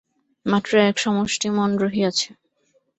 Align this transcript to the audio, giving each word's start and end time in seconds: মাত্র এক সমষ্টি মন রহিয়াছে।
মাত্র 0.45 0.71
এক 0.89 0.95
সমষ্টি 0.97 1.47
মন 1.49 1.71
রহিয়াছে। 1.77 2.29